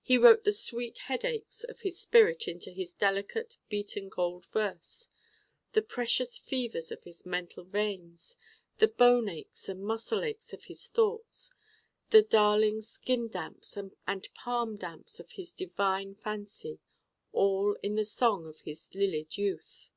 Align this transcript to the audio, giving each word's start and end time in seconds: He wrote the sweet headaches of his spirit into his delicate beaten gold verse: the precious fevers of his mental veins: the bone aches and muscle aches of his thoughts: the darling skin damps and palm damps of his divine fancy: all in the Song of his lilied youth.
He 0.00 0.16
wrote 0.16 0.44
the 0.44 0.52
sweet 0.52 0.96
headaches 0.96 1.62
of 1.62 1.80
his 1.80 2.00
spirit 2.00 2.48
into 2.48 2.70
his 2.70 2.94
delicate 2.94 3.58
beaten 3.68 4.08
gold 4.08 4.46
verse: 4.46 5.10
the 5.72 5.82
precious 5.82 6.38
fevers 6.38 6.90
of 6.90 7.04
his 7.04 7.26
mental 7.26 7.64
veins: 7.64 8.38
the 8.78 8.88
bone 8.88 9.28
aches 9.28 9.68
and 9.68 9.84
muscle 9.84 10.24
aches 10.24 10.54
of 10.54 10.64
his 10.72 10.86
thoughts: 10.86 11.52
the 12.08 12.22
darling 12.22 12.80
skin 12.80 13.28
damps 13.28 13.76
and 13.76 13.94
palm 14.32 14.78
damps 14.78 15.20
of 15.20 15.32
his 15.32 15.52
divine 15.52 16.14
fancy: 16.14 16.80
all 17.32 17.76
in 17.82 17.94
the 17.94 18.06
Song 18.06 18.46
of 18.46 18.60
his 18.62 18.88
lilied 18.94 19.36
youth. 19.36 19.90